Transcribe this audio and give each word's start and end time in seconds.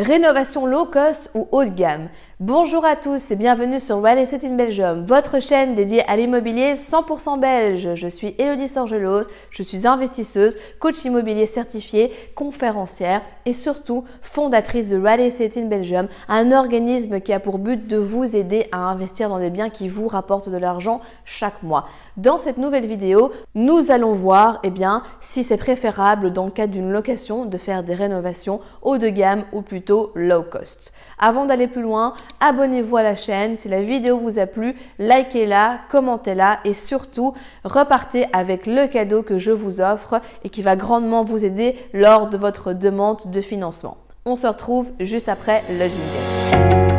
Rénovation 0.00 0.66
low 0.66 0.86
cost 0.86 1.30
ou 1.34 1.48
haut 1.52 1.64
de 1.64 1.70
gamme 1.70 2.08
Bonjour 2.42 2.86
à 2.86 2.96
tous 2.96 3.32
et 3.32 3.36
bienvenue 3.36 3.78
sur 3.78 4.00
Real 4.00 4.16
Estate 4.16 4.44
in 4.44 4.54
Belgium, 4.54 5.04
votre 5.04 5.40
chaîne 5.40 5.74
dédiée 5.74 6.08
à 6.08 6.16
l'immobilier 6.16 6.72
100% 6.72 7.38
belge. 7.38 7.94
Je 7.94 8.08
suis 8.08 8.34
Elodie 8.38 8.66
Sorgelos, 8.66 9.24
je 9.50 9.62
suis 9.62 9.86
investisseuse, 9.86 10.56
coach 10.78 11.04
immobilier 11.04 11.44
certifié, 11.44 12.10
conférencière 12.34 13.20
et 13.44 13.52
surtout 13.52 14.04
fondatrice 14.22 14.88
de 14.88 14.96
Real 14.98 15.20
Estate 15.20 15.58
in 15.58 15.66
Belgium, 15.66 16.08
un 16.28 16.50
organisme 16.50 17.20
qui 17.20 17.34
a 17.34 17.40
pour 17.40 17.58
but 17.58 17.86
de 17.86 17.98
vous 17.98 18.34
aider 18.34 18.68
à 18.72 18.78
investir 18.78 19.28
dans 19.28 19.38
des 19.38 19.50
biens 19.50 19.68
qui 19.68 19.90
vous 19.90 20.08
rapportent 20.08 20.48
de 20.48 20.56
l'argent 20.56 21.02
chaque 21.26 21.62
mois. 21.62 21.88
Dans 22.16 22.38
cette 22.38 22.56
nouvelle 22.56 22.86
vidéo, 22.86 23.32
nous 23.54 23.90
allons 23.90 24.14
voir 24.14 24.60
eh 24.64 24.72
si 25.20 25.44
c'est 25.44 25.58
préférable 25.58 26.32
dans 26.32 26.46
le 26.46 26.50
cadre 26.52 26.72
d'une 26.72 26.90
location 26.90 27.44
de 27.44 27.58
faire 27.58 27.82
des 27.82 27.94
rénovations 27.94 28.60
haut 28.80 28.96
de 28.96 29.10
gamme 29.10 29.44
ou 29.52 29.60
plutôt 29.60 30.10
low 30.14 30.42
cost. 30.42 30.94
Avant 31.18 31.44
d'aller 31.44 31.66
plus 31.66 31.82
loin, 31.82 32.14
abonnez-vous 32.40 32.96
à 32.96 33.02
la 33.02 33.16
chaîne. 33.16 33.56
Si 33.56 33.68
la 33.68 33.82
vidéo 33.82 34.18
vous 34.18 34.38
a 34.38 34.46
plu, 34.46 34.74
likez-la, 34.98 35.80
commentez-la 35.90 36.60
et 36.64 36.74
surtout 36.74 37.34
repartez 37.64 38.26
avec 38.32 38.66
le 38.66 38.86
cadeau 38.86 39.22
que 39.22 39.38
je 39.38 39.50
vous 39.50 39.80
offre 39.80 40.20
et 40.44 40.48
qui 40.48 40.62
va 40.62 40.76
grandement 40.76 41.24
vous 41.24 41.44
aider 41.44 41.76
lors 41.92 42.28
de 42.28 42.36
votre 42.36 42.72
demande 42.72 43.30
de 43.30 43.40
financement. 43.40 43.96
On 44.26 44.36
se 44.36 44.46
retrouve 44.46 44.90
juste 45.00 45.28
après 45.28 45.62
le 45.70 45.88
jingle. 45.88 46.89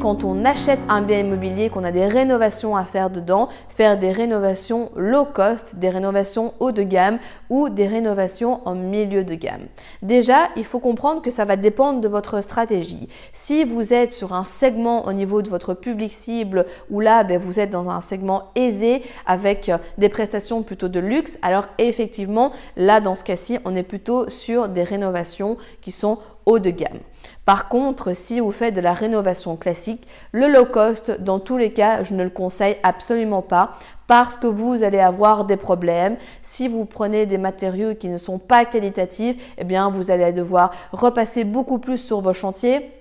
Quand 0.00 0.24
on 0.24 0.44
achète 0.44 0.80
un 0.88 1.02
bien 1.02 1.18
immobilier, 1.18 1.68
qu'on 1.68 1.84
a 1.84 1.92
des 1.92 2.06
rénovations 2.06 2.76
à 2.76 2.84
faire 2.84 3.10
dedans, 3.10 3.48
faire 3.68 3.98
des 3.98 4.12
rénovations 4.12 4.90
low 4.96 5.24
cost, 5.24 5.76
des 5.76 5.90
rénovations 5.90 6.54
haut 6.58 6.72
de 6.72 6.82
gamme 6.82 7.18
ou 7.50 7.68
des 7.68 7.86
rénovations 7.86 8.60
en 8.66 8.74
milieu 8.74 9.24
de 9.24 9.34
gamme? 9.34 9.66
Déjà, 10.02 10.48
il 10.56 10.64
faut 10.64 10.78
comprendre 10.78 11.20
que 11.20 11.30
ça 11.30 11.44
va 11.44 11.56
dépendre 11.56 12.00
de 12.00 12.08
votre 12.08 12.42
stratégie. 12.42 13.08
Si 13.32 13.64
vous 13.64 13.92
êtes 13.92 14.10
sur 14.10 14.32
un 14.32 14.44
segment 14.44 15.06
au 15.06 15.12
niveau 15.12 15.42
de 15.42 15.50
votre 15.50 15.74
public 15.74 16.12
cible 16.12 16.64
où 16.90 17.00
là, 17.00 17.22
ben, 17.22 17.38
vous 17.38 17.60
êtes 17.60 17.70
dans 17.70 17.90
un 17.90 18.00
segment 18.00 18.44
aisé 18.54 19.02
avec 19.26 19.68
euh, 19.68 19.78
des 19.98 20.08
prestations 20.08 20.62
plutôt 20.62 20.88
de 20.88 21.00
luxe, 21.00 21.38
alors 21.42 21.66
effectivement, 21.78 22.52
là, 22.76 23.00
dans 23.00 23.14
ce 23.14 23.24
cas-ci, 23.24 23.58
on 23.64 23.76
est 23.76 23.82
plutôt 23.82 24.30
sur 24.30 24.68
des 24.68 24.82
rénovations 24.82 25.58
qui 25.82 25.92
sont 25.92 26.18
de 26.58 26.70
gamme. 26.70 27.00
Par 27.44 27.68
contre, 27.68 28.14
si 28.14 28.40
vous 28.40 28.52
faites 28.52 28.74
de 28.74 28.80
la 28.80 28.94
rénovation 28.94 29.56
classique, 29.56 30.06
le 30.32 30.48
low 30.48 30.64
cost, 30.64 31.10
dans 31.20 31.38
tous 31.38 31.56
les 31.56 31.72
cas, 31.72 32.02
je 32.02 32.14
ne 32.14 32.24
le 32.24 32.30
conseille 32.30 32.76
absolument 32.82 33.42
pas 33.42 33.72
parce 34.06 34.36
que 34.36 34.46
vous 34.46 34.82
allez 34.82 34.98
avoir 34.98 35.44
des 35.44 35.56
problèmes. 35.56 36.16
Si 36.42 36.68
vous 36.68 36.84
prenez 36.84 37.26
des 37.26 37.38
matériaux 37.38 37.94
qui 37.94 38.08
ne 38.08 38.18
sont 38.18 38.38
pas 38.38 38.64
qualitatifs, 38.64 39.54
eh 39.58 39.64
bien, 39.64 39.90
vous 39.90 40.10
allez 40.10 40.32
devoir 40.32 40.72
repasser 40.92 41.44
beaucoup 41.44 41.78
plus 41.78 41.98
sur 41.98 42.20
vos 42.20 42.34
chantiers 42.34 42.99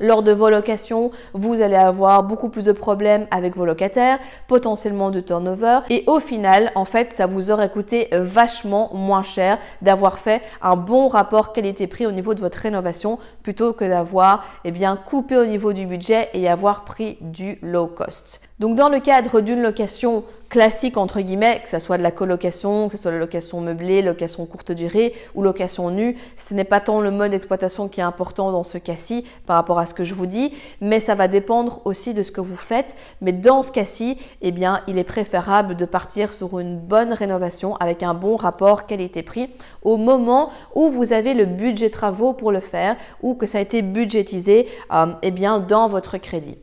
lors 0.00 0.22
de 0.22 0.32
vos 0.32 0.50
locations, 0.50 1.10
vous 1.32 1.60
allez 1.60 1.76
avoir 1.76 2.24
beaucoup 2.24 2.48
plus 2.48 2.64
de 2.64 2.72
problèmes 2.72 3.26
avec 3.30 3.56
vos 3.56 3.64
locataires, 3.64 4.18
potentiellement 4.48 5.10
de 5.10 5.20
turnover 5.20 5.80
et 5.90 6.04
au 6.06 6.20
final, 6.20 6.72
en 6.74 6.84
fait, 6.84 7.12
ça 7.12 7.26
vous 7.26 7.50
aurait 7.50 7.70
coûté 7.70 8.08
vachement 8.12 8.90
moins 8.92 9.22
cher 9.22 9.58
d'avoir 9.82 10.18
fait 10.18 10.42
un 10.62 10.76
bon 10.76 11.08
rapport 11.08 11.52
qualité-prix 11.52 12.06
au 12.06 12.12
niveau 12.12 12.34
de 12.34 12.40
votre 12.40 12.58
rénovation 12.58 13.18
plutôt 13.42 13.72
que 13.72 13.84
d'avoir 13.84 14.44
eh 14.64 14.70
bien 14.70 14.96
coupé 14.96 15.36
au 15.36 15.46
niveau 15.46 15.72
du 15.72 15.86
budget 15.86 16.30
et 16.34 16.48
avoir 16.48 16.84
pris 16.84 17.18
du 17.20 17.58
low 17.62 17.86
cost. 17.86 18.40
Donc 18.60 18.76
dans 18.76 18.88
le 18.88 19.00
cadre 19.00 19.40
d'une 19.40 19.62
location 19.62 20.24
classique 20.54 20.96
entre 20.98 21.20
guillemets, 21.20 21.62
que 21.64 21.68
ce 21.68 21.80
soit 21.80 21.98
de 21.98 22.04
la 22.04 22.12
colocation, 22.12 22.86
que 22.86 22.96
ce 22.96 23.02
soit 23.02 23.10
la 23.10 23.18
location 23.18 23.60
meublée, 23.60 24.02
location 24.02 24.46
courte 24.46 24.70
durée 24.70 25.12
ou 25.34 25.42
location 25.42 25.90
nue, 25.90 26.16
ce 26.36 26.54
n'est 26.54 26.62
pas 26.62 26.78
tant 26.78 27.00
le 27.00 27.10
mode 27.10 27.32
d'exploitation 27.32 27.88
qui 27.88 27.98
est 27.98 28.04
important 28.04 28.52
dans 28.52 28.62
ce 28.62 28.78
cas-ci 28.78 29.24
par 29.46 29.56
rapport 29.56 29.80
à 29.80 29.86
ce 29.86 29.94
que 29.94 30.04
je 30.04 30.14
vous 30.14 30.26
dis, 30.26 30.52
mais 30.80 31.00
ça 31.00 31.16
va 31.16 31.26
dépendre 31.26 31.82
aussi 31.84 32.14
de 32.14 32.22
ce 32.22 32.30
que 32.30 32.40
vous 32.40 32.56
faites. 32.56 32.94
Mais 33.20 33.32
dans 33.32 33.64
ce 33.64 33.72
cas-ci, 33.72 34.16
eh 34.42 34.52
bien, 34.52 34.82
il 34.86 34.96
est 34.96 35.02
préférable 35.02 35.74
de 35.74 35.86
partir 35.86 36.32
sur 36.32 36.60
une 36.60 36.78
bonne 36.78 37.12
rénovation 37.12 37.74
avec 37.78 38.04
un 38.04 38.14
bon 38.14 38.36
rapport 38.36 38.86
qualité-prix 38.86 39.50
au 39.82 39.96
moment 39.96 40.50
où 40.76 40.88
vous 40.88 41.12
avez 41.12 41.34
le 41.34 41.46
budget 41.46 41.90
travaux 41.90 42.32
pour 42.32 42.52
le 42.52 42.60
faire 42.60 42.94
ou 43.22 43.34
que 43.34 43.48
ça 43.48 43.58
a 43.58 43.60
été 43.60 43.82
budgétisé 43.82 44.68
euh, 44.92 45.06
eh 45.22 45.32
bien, 45.32 45.58
dans 45.58 45.88
votre 45.88 46.16
crédit. 46.18 46.56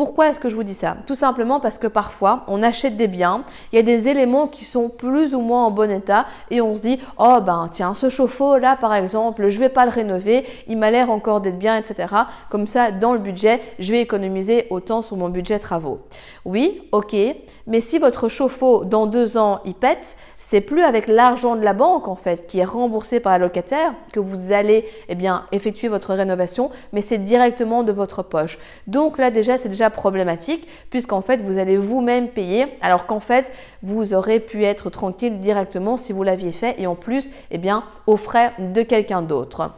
Pourquoi 0.00 0.30
est-ce 0.30 0.40
que 0.40 0.48
je 0.48 0.56
vous 0.56 0.64
dis 0.64 0.72
ça? 0.72 0.96
Tout 1.06 1.14
simplement 1.14 1.60
parce 1.60 1.76
que 1.76 1.86
parfois, 1.86 2.44
on 2.48 2.62
achète 2.62 2.96
des 2.96 3.06
biens, 3.06 3.44
il 3.70 3.76
y 3.76 3.78
a 3.78 3.82
des 3.82 4.08
éléments 4.08 4.46
qui 4.46 4.64
sont 4.64 4.88
plus 4.88 5.34
ou 5.34 5.42
moins 5.42 5.66
en 5.66 5.70
bon 5.70 5.90
état 5.90 6.24
et 6.50 6.62
on 6.62 6.74
se 6.74 6.80
dit 6.80 6.98
"Oh 7.18 7.36
ben 7.44 7.68
tiens, 7.70 7.92
ce 7.92 8.08
chauffe-eau 8.08 8.56
là 8.56 8.78
par 8.80 8.94
exemple, 8.94 9.50
je 9.50 9.58
vais 9.58 9.68
pas 9.68 9.84
le 9.84 9.90
rénover, 9.90 10.46
il 10.68 10.78
m'a 10.78 10.90
l'air 10.90 11.10
encore 11.10 11.42
d'être 11.42 11.58
bien, 11.58 11.76
etc." 11.76 12.14
Comme 12.48 12.66
ça, 12.66 12.92
dans 12.92 13.12
le 13.12 13.18
budget, 13.18 13.60
je 13.78 13.92
vais 13.92 14.00
économiser 14.00 14.68
autant 14.70 15.02
sur 15.02 15.18
mon 15.18 15.28
budget 15.28 15.58
travaux. 15.58 15.98
Oui, 16.46 16.80
ok, 16.92 17.14
mais 17.66 17.82
si 17.82 17.98
votre 17.98 18.30
chauffe-eau 18.30 18.86
dans 18.86 19.04
deux 19.04 19.36
ans 19.36 19.60
il 19.66 19.74
pète, 19.74 20.16
c'est 20.38 20.62
plus 20.62 20.82
avec 20.82 21.08
l'argent 21.08 21.56
de 21.56 21.62
la 21.62 21.74
banque 21.74 22.08
en 22.08 22.16
fait 22.16 22.46
qui 22.46 22.60
est 22.60 22.64
remboursé 22.64 23.20
par 23.20 23.32
la 23.32 23.38
locataire 23.40 23.92
que 24.14 24.20
vous 24.20 24.52
allez 24.52 24.86
eh 25.10 25.14
bien 25.14 25.44
effectuer 25.52 25.88
votre 25.88 26.14
rénovation, 26.14 26.70
mais 26.94 27.02
c'est 27.02 27.18
directement 27.18 27.82
de 27.82 27.92
votre 27.92 28.22
poche. 28.22 28.58
Donc 28.86 29.18
là 29.18 29.30
déjà 29.30 29.58
c'est 29.58 29.68
problématique 29.90 30.66
puisqu'en 30.90 31.20
fait 31.20 31.42
vous 31.42 31.58
allez 31.58 31.76
vous-même 31.76 32.28
payer 32.28 32.66
alors 32.80 33.06
qu'en 33.06 33.20
fait 33.20 33.52
vous 33.82 34.14
aurez 34.14 34.40
pu 34.40 34.64
être 34.64 34.90
tranquille 34.90 35.38
directement 35.40 35.96
si 35.96 36.12
vous 36.12 36.22
l'aviez 36.22 36.52
fait 36.52 36.74
et 36.78 36.86
en 36.86 36.94
plus 36.94 37.28
eh 37.50 37.58
bien 37.58 37.84
aux 38.06 38.16
frais 38.16 38.52
de 38.58 38.82
quelqu'un 38.82 39.22
d'autre. 39.22 39.70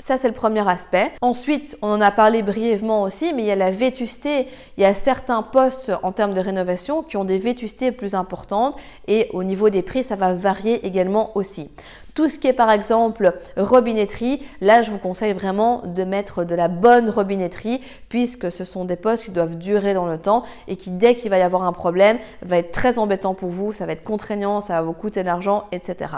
Ça, 0.00 0.16
c'est 0.16 0.28
le 0.28 0.34
premier 0.34 0.66
aspect. 0.66 1.12
Ensuite, 1.20 1.76
on 1.82 1.88
en 1.88 2.00
a 2.00 2.10
parlé 2.10 2.42
brièvement 2.42 3.02
aussi, 3.02 3.34
mais 3.34 3.42
il 3.42 3.46
y 3.46 3.50
a 3.50 3.56
la 3.56 3.70
vétusté. 3.70 4.46
Il 4.78 4.82
y 4.82 4.86
a 4.86 4.94
certains 4.94 5.42
postes 5.42 5.92
en 6.02 6.10
termes 6.10 6.32
de 6.32 6.40
rénovation 6.40 7.02
qui 7.02 7.18
ont 7.18 7.26
des 7.26 7.36
vétustés 7.36 7.92
plus 7.92 8.14
importantes 8.14 8.76
et 9.08 9.28
au 9.34 9.44
niveau 9.44 9.68
des 9.68 9.82
prix, 9.82 10.02
ça 10.02 10.16
va 10.16 10.32
varier 10.32 10.86
également 10.86 11.36
aussi. 11.36 11.70
Tout 12.20 12.28
ce 12.28 12.38
qui 12.38 12.48
est 12.48 12.52
par 12.52 12.70
exemple 12.70 13.32
robinetterie, 13.56 14.42
là 14.60 14.82
je 14.82 14.90
vous 14.90 14.98
conseille 14.98 15.32
vraiment 15.32 15.80
de 15.86 16.04
mettre 16.04 16.44
de 16.44 16.54
la 16.54 16.68
bonne 16.68 17.08
robinetterie 17.08 17.80
puisque 18.10 18.52
ce 18.52 18.62
sont 18.62 18.84
des 18.84 18.96
postes 18.96 19.24
qui 19.24 19.30
doivent 19.30 19.56
durer 19.56 19.94
dans 19.94 20.04
le 20.04 20.18
temps 20.18 20.44
et 20.68 20.76
qui 20.76 20.90
dès 20.90 21.14
qu'il 21.14 21.30
va 21.30 21.38
y 21.38 21.40
avoir 21.40 21.62
un 21.62 21.72
problème 21.72 22.18
va 22.42 22.58
être 22.58 22.72
très 22.72 22.98
embêtant 22.98 23.32
pour 23.32 23.48
vous, 23.48 23.72
ça 23.72 23.86
va 23.86 23.92
être 23.92 24.04
contraignant, 24.04 24.60
ça 24.60 24.74
va 24.74 24.82
vous 24.82 24.92
coûter 24.92 25.22
de 25.22 25.28
l'argent, 25.28 25.64
etc. 25.72 26.10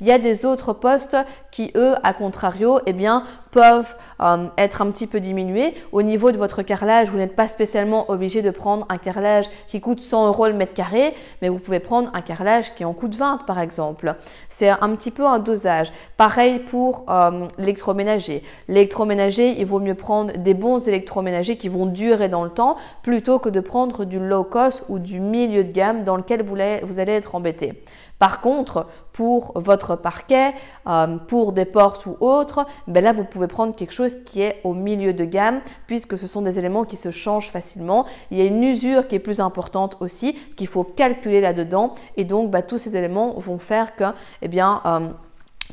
Il 0.00 0.06
y 0.06 0.12
a 0.12 0.18
des 0.18 0.44
autres 0.44 0.72
postes 0.72 1.16
qui, 1.50 1.70
eux, 1.76 1.94
à 2.02 2.12
contrario, 2.12 2.80
eh 2.86 2.92
bien, 2.92 3.24
peuvent 3.50 3.94
euh, 4.20 4.48
être 4.58 4.82
un 4.82 4.90
petit 4.90 5.06
peu 5.06 5.20
diminués. 5.20 5.74
Au 5.92 6.02
niveau 6.02 6.32
de 6.32 6.36
votre 6.36 6.62
carrelage, 6.62 7.08
vous 7.08 7.18
n'êtes 7.18 7.36
pas 7.36 7.46
spécialement 7.46 8.10
obligé 8.10 8.42
de 8.42 8.50
prendre 8.50 8.86
un 8.88 8.98
carrelage 8.98 9.46
qui 9.68 9.80
coûte 9.80 10.02
100 10.02 10.26
euros 10.26 10.48
le 10.48 10.54
mètre 10.54 10.74
carré, 10.74 11.14
mais 11.40 11.48
vous 11.48 11.60
pouvez 11.60 11.78
prendre 11.78 12.10
un 12.14 12.20
carrelage 12.20 12.74
qui 12.74 12.84
en 12.84 12.92
coûte 12.92 13.14
20 13.14 13.44
par 13.46 13.60
exemple. 13.60 14.16
C'est 14.48 14.68
un 14.68 14.96
petit 14.96 15.12
peu 15.12 15.24
dosage. 15.38 15.92
Pareil 16.16 16.58
pour 16.58 17.04
euh, 17.08 17.46
l'électroménager. 17.58 18.42
L'électroménager, 18.68 19.54
il 19.58 19.66
vaut 19.66 19.80
mieux 19.80 19.94
prendre 19.94 20.32
des 20.32 20.54
bons 20.54 20.86
électroménagers 20.88 21.56
qui 21.56 21.68
vont 21.68 21.86
durer 21.86 22.28
dans 22.28 22.44
le 22.44 22.50
temps 22.50 22.76
plutôt 23.02 23.38
que 23.38 23.48
de 23.48 23.60
prendre 23.60 24.04
du 24.04 24.18
low 24.18 24.44
cost 24.44 24.84
ou 24.88 24.98
du 24.98 25.20
milieu 25.20 25.64
de 25.64 25.70
gamme 25.70 26.04
dans 26.04 26.16
lequel 26.16 26.42
vous 26.42 26.98
allez 26.98 27.12
être 27.12 27.34
embêté. 27.34 27.82
Par 28.18 28.40
contre, 28.40 28.86
pour 29.12 29.52
votre 29.54 29.96
parquet, 29.96 30.54
euh, 30.86 31.18
pour 31.18 31.52
des 31.52 31.64
portes 31.64 32.06
ou 32.06 32.16
autres, 32.20 32.66
ben 32.86 33.02
là, 33.02 33.12
vous 33.12 33.24
pouvez 33.24 33.46
prendre 33.46 33.74
quelque 33.74 33.92
chose 33.92 34.16
qui 34.24 34.40
est 34.40 34.60
au 34.64 34.72
milieu 34.72 35.12
de 35.12 35.24
gamme 35.24 35.60
puisque 35.86 36.16
ce 36.18 36.26
sont 36.26 36.42
des 36.42 36.58
éléments 36.58 36.84
qui 36.84 36.96
se 36.96 37.10
changent 37.10 37.50
facilement. 37.50 38.06
Il 38.30 38.38
y 38.38 38.40
a 38.40 38.44
une 38.44 38.62
usure 38.62 39.08
qui 39.08 39.16
est 39.16 39.20
plus 39.20 39.40
importante 39.40 39.96
aussi 40.00 40.34
qu'il 40.56 40.68
faut 40.68 40.84
calculer 40.84 41.40
là-dedans 41.40 41.94
et 42.16 42.24
donc 42.24 42.50
ben, 42.50 42.62
tous 42.62 42.78
ces 42.78 42.96
éléments 42.96 43.34
vont 43.38 43.58
faire 43.58 43.94
que, 43.96 44.04
eh 44.42 44.48
bien, 44.48 44.80
euh, 44.86 45.08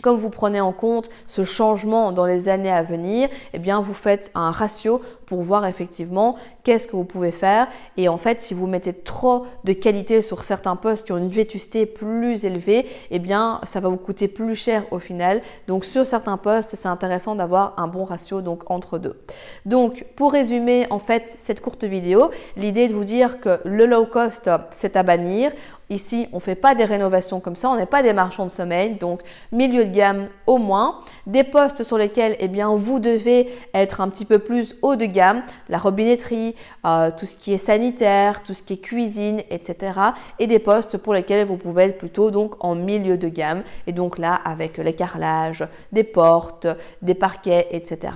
comme 0.02 0.18
vous 0.18 0.30
prenez 0.30 0.62
en 0.62 0.72
compte 0.72 1.10
ce 1.28 1.44
changement 1.44 2.12
dans 2.12 2.26
les 2.26 2.50
années 2.50 2.72
à 2.72 2.84
venir, 2.84 3.30
eh 3.54 3.60
vous 3.60 3.94
faites 3.94 4.32
un 4.36 4.52
ratio 4.52 5.02
pour 5.26 5.44
voir 5.44 5.66
effectivement 5.66 6.36
qu'est-ce 6.64 6.88
que 6.88 6.96
vous 6.98 7.06
pouvez 7.06 7.32
faire. 7.32 7.68
Et 7.96 8.10
en 8.10 8.18
fait, 8.18 8.42
si 8.42 8.54
vous 8.54 8.68
mettez 8.68 8.92
trop 8.92 9.46
de 9.64 9.72
qualité 9.72 10.22
sur 10.22 10.44
certains 10.44 10.76
postes 10.76 11.06
qui 11.06 11.14
ont 11.14 11.18
une 11.18 11.30
vétusté 11.30 11.86
plus 11.86 12.44
élevée, 12.44 12.86
eh 13.12 13.20
bien 13.20 13.62
ça 13.64 13.80
va 13.80 13.88
vous 13.88 13.98
coûter 13.98 14.28
plus 14.28 14.56
cher 14.56 14.84
au 14.92 15.00
final. 15.00 15.42
Donc 15.68 15.86
sur 15.86 16.06
certains 16.06 16.36
postes, 16.36 16.76
c'est 16.76 16.90
intéressant 16.90 17.36
d'avoir 17.36 17.76
un 17.78 17.88
bon 17.88 18.04
ratio 18.04 18.42
entre 18.68 18.98
deux. 18.98 19.22
Donc 19.66 20.06
pour 20.16 20.34
résumer 20.34 20.86
en 20.90 21.00
fait 21.00 21.34
cette 21.38 21.62
courte 21.62 21.86
vidéo, 21.86 22.32
l'idée 22.58 22.82
est 22.82 22.88
de 22.90 22.94
vous 22.94 23.06
dire 23.06 23.40
que 23.40 23.62
le 23.64 23.86
low 23.86 24.06
cost 24.06 24.50
c'est 24.72 24.98
à 24.98 25.04
bannir 25.04 25.52
Ici, 25.92 26.30
on 26.32 26.38
ne 26.38 26.42
fait 26.42 26.56
pas 26.56 26.74
des 26.74 26.86
rénovations 26.86 27.42
comme 27.42 27.58
ça, 27.58 27.70
on 27.70 27.76
n'est 27.76 27.86
pas 27.86 28.02
des 28.02 28.14
marchands 28.14 28.46
de 28.46 28.50
sommeil, 28.50 28.96
donc 28.96 29.20
milieu 29.52 29.84
de 29.84 29.92
gamme 29.92 30.30
au 30.48 30.58
moins. 30.58 31.02
Des 31.28 31.44
postes 31.44 31.84
sur 31.84 31.98
lesquels 31.98 32.38
eh 32.40 32.48
bien, 32.48 32.74
vous 32.74 33.00
devez 33.00 33.50
être 33.74 34.00
un 34.00 34.08
petit 34.08 34.24
peu 34.24 34.40
plus 34.40 34.74
haut 34.82 34.96
de 34.96 35.04
gamme, 35.04 35.44
la 35.68 35.78
robinetterie, 35.78 36.56
euh, 36.86 37.12
tout 37.12 37.26
ce 37.26 37.36
qui 37.36 37.54
est 37.54 37.58
sanitaire, 37.58 38.42
tout 38.42 38.54
ce 38.54 38.64
qui 38.64 38.74
est 38.76 38.78
cuisine, 38.78 39.42
etc. 39.50 40.00
Et 40.40 40.48
des 40.48 40.60
postes 40.60 40.98
pour 40.98 41.14
lesquels 41.14 41.46
vous 41.46 41.58
pouvez 41.58 41.84
être 41.84 41.98
plutôt 41.98 42.32
donc 42.32 42.56
en 42.64 42.74
milieu 42.74 43.18
de 43.18 43.28
gamme. 43.28 43.64
Et 43.86 43.92
donc 43.92 44.18
là, 44.18 44.34
avec 44.46 44.78
les 44.78 44.94
carrelages, 44.94 45.68
des 45.92 46.06
portes, 46.06 46.68
des 47.02 47.16
parquets, 47.16 47.68
etc. 47.72 48.14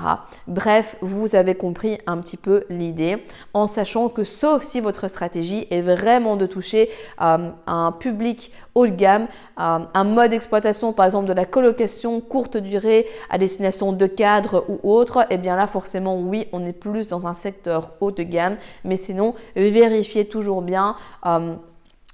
Bref, 0.48 0.96
vous 1.02 1.36
avez 1.36 1.56
compris 1.56 1.98
un 2.08 2.20
petit 2.20 2.38
peu 2.38 2.64
l'idée 2.70 3.18
en 3.54 3.68
sachant 3.68 4.08
que 4.08 4.24
sauf 4.24 4.64
si 4.64 4.80
votre 4.80 5.10
stratégie 5.10 5.68
est 5.72 5.82
vraiment 5.82 6.38
de 6.38 6.46
toucher 6.46 6.90
euh, 7.22 7.50
un 7.68 7.92
public 7.92 8.52
haut 8.74 8.88
de 8.88 8.92
gamme, 8.92 9.28
euh, 9.60 9.80
un 9.94 10.04
mode 10.04 10.32
d'exploitation 10.32 10.94
par 10.94 11.06
exemple 11.06 11.28
de 11.28 11.34
la 11.34 11.46
colocation 11.46 12.22
courte 12.22 12.58
durée 12.58 13.08
à 13.30 13.38
destination 13.38 13.94
de 13.94 14.06
cadres 14.08 14.66
ou 14.68 14.80
autres, 14.92 15.22
et 15.24 15.36
eh 15.36 15.38
bien 15.38 15.56
là 15.56 15.68
forcément 15.68 16.20
oui, 16.20 16.48
on 16.52 16.66
est 16.66 16.74
plus 16.74 17.08
dans 17.08 17.28
un 17.28 17.34
secteur 17.34 17.94
haut 18.02 18.12
de 18.12 18.24
gamme, 18.24 18.58
mais 18.84 18.98
sinon 18.98 19.36
vérifiez 19.56 20.26
toujours 20.26 20.62
bien. 20.62 20.96
Euh, 21.26 21.56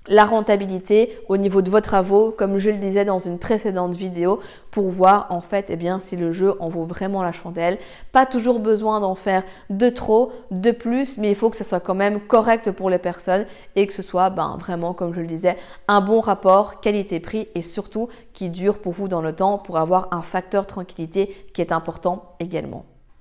la 0.07 0.25
rentabilité 0.25 1.19
au 1.29 1.37
niveau 1.37 1.61
de 1.61 1.69
vos 1.69 1.79
travaux, 1.79 2.31
comme 2.31 2.57
je 2.57 2.69
le 2.69 2.77
disais 2.77 3.05
dans 3.05 3.19
une 3.19 3.37
précédente 3.37 3.95
vidéo, 3.95 4.39
pour 4.71 4.89
voir 4.89 5.27
en 5.29 5.41
fait 5.41 5.67
eh 5.69 5.75
bien, 5.75 5.99
si 5.99 6.15
le 6.15 6.31
jeu 6.31 6.55
en 6.59 6.69
vaut 6.69 6.85
vraiment 6.85 7.23
la 7.23 7.31
chandelle. 7.31 7.77
Pas 8.11 8.25
toujours 8.25 8.59
besoin 8.59 8.99
d'en 8.99 9.15
faire 9.15 9.43
de 9.69 9.89
trop, 9.89 10.31
de 10.49 10.71
plus, 10.71 11.17
mais 11.17 11.29
il 11.29 11.35
faut 11.35 11.49
que 11.49 11.57
ce 11.57 11.63
soit 11.63 11.79
quand 11.79 11.95
même 11.95 12.19
correct 12.19 12.71
pour 12.71 12.89
les 12.89 12.97
personnes 12.97 13.45
et 13.75 13.85
que 13.85 13.93
ce 13.93 14.01
soit 14.01 14.29
ben, 14.31 14.57
vraiment, 14.59 14.93
comme 14.93 15.13
je 15.13 15.21
le 15.21 15.27
disais, 15.27 15.57
un 15.87 16.01
bon 16.01 16.19
rapport 16.19 16.79
qualité-prix 16.81 17.49
et 17.53 17.61
surtout 17.61 18.09
qui 18.33 18.49
dure 18.49 18.79
pour 18.79 18.93
vous 18.93 19.07
dans 19.07 19.21
le 19.21 19.33
temps 19.33 19.59
pour 19.59 19.77
avoir 19.77 20.07
un 20.11 20.21
facteur 20.21 20.65
tranquillité 20.65 21.35
qui 21.53 21.61
est 21.61 21.71
important 21.71 22.35
également. 22.39 22.85